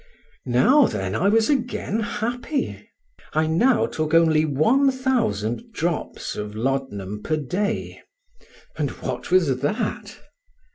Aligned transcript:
Now, 0.47 0.87
then, 0.87 1.13
I 1.13 1.29
was 1.29 1.47
again 1.47 1.99
happy; 1.99 2.89
I 3.33 3.45
now 3.45 3.85
took 3.85 4.15
only 4.15 4.45
1000 4.45 5.71
drops 5.73 6.35
of 6.35 6.55
laudanum 6.55 7.21
per 7.21 7.37
day; 7.37 8.01
and 8.79 8.89
what 8.89 9.29
was 9.29 9.57
that? 9.59 10.17